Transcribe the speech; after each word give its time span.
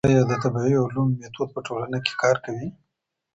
ايا 0.09 0.21
د 0.29 0.33
طبيعي 0.43 0.75
علومو 0.85 1.15
ميتود 1.21 1.49
په 1.55 1.59
ټولنه 1.67 1.97
کي 2.05 2.13
کار 2.21 2.35
کوي؟ 2.45 2.67